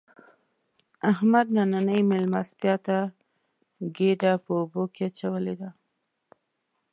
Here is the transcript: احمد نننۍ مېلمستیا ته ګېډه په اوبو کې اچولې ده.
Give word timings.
احمد 1.11 1.47
نننۍ 1.55 2.01
مېلمستیا 2.09 2.75
ته 2.85 2.97
ګېډه 3.95 4.33
په 4.43 4.51
اوبو 4.59 4.83
کې 4.93 5.03
اچولې 5.09 5.55
ده. 5.61 5.69